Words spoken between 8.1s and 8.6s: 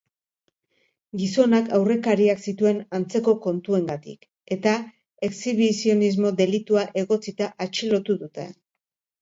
dute.